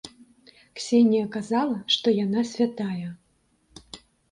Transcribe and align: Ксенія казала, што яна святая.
Ксенія 0.79 1.25
казала, 1.35 1.77
што 1.97 2.07
яна 2.23 2.41
святая. 2.55 3.07